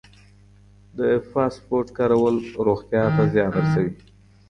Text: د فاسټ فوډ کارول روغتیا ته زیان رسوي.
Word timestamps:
د 0.97 0.99
فاسټ 1.29 1.61
فوډ 1.65 1.85
کارول 1.97 2.35
روغتیا 2.67 3.03
ته 3.15 3.23
زیان 3.33 3.51
رسوي. 3.59 3.91